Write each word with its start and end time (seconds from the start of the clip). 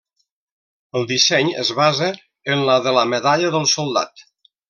El 0.99 1.03
disseny 1.11 1.51
es 1.65 1.69
basa 1.81 2.09
en 2.55 2.65
la 2.71 2.79
de 2.87 2.95
la 2.99 3.05
Medalla 3.13 3.53
del 3.59 3.71
Soldat. 3.77 4.27